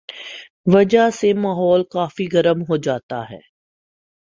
[0.67, 3.39] وجہ سے ماحول کافی گرم ہوجاتا ہے